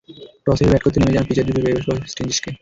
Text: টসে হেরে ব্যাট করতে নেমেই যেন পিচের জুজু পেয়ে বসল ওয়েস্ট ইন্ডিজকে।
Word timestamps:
টসে 0.45 0.63
হেরে 0.63 0.69
ব্যাট 0.73 0.83
করতে 0.85 0.97
নেমেই 0.99 1.15
যেন 1.15 1.25
পিচের 1.29 1.45
জুজু 1.47 1.61
পেয়ে 1.63 1.77
বসল 1.77 1.91
ওয়েস্ট 1.95 2.17
ইন্ডিজকে। 2.21 2.51